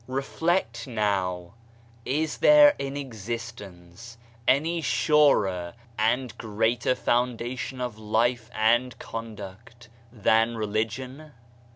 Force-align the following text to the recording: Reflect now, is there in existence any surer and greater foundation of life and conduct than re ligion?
Reflect 0.07 0.87
now, 0.87 1.53
is 2.05 2.37
there 2.39 2.73
in 2.79 2.97
existence 2.97 4.17
any 4.47 4.81
surer 4.81 5.75
and 5.95 6.35
greater 6.39 6.95
foundation 6.95 7.79
of 7.79 7.99
life 7.99 8.49
and 8.51 8.97
conduct 8.97 9.89
than 10.11 10.55
re 10.57 10.65
ligion? 10.65 11.33